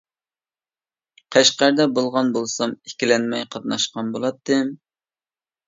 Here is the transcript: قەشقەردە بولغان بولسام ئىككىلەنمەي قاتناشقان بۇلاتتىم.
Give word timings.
قەشقەردە 1.35 1.85
بولغان 1.99 2.33
بولسام 2.39 2.75
ئىككىلەنمەي 2.79 3.47
قاتناشقان 3.55 4.13
بۇلاتتىم. 4.17 4.77